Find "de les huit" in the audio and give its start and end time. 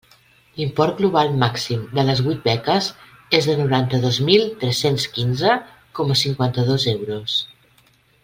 1.97-2.39